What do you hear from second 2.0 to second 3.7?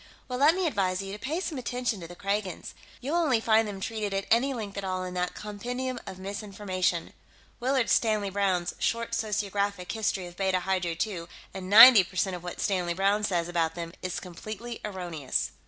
the Kragans. You'll only find